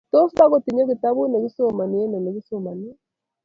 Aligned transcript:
tos 0.13 0.29
tokotinye 0.37 0.83
kitabut 0.89 1.29
ne 1.29 1.37
kosome 1.43 1.83
eng 2.03 2.15
ole 2.17 2.29
kisomanee 2.35 2.95